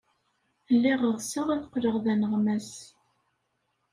Lliɣ 0.75 0.99
ɣseɣ 1.15 1.47
ad 1.49 1.63
qqleɣ 1.69 1.95
d 2.03 2.05
aneɣmas. 2.13 2.71